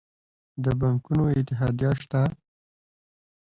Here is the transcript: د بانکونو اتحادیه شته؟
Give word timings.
د 0.63 0.65
بانکونو 0.79 1.23
اتحادیه 1.37 1.91
شته؟ 2.01 2.21